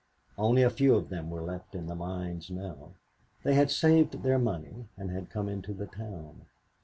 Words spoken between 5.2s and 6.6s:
come into the town.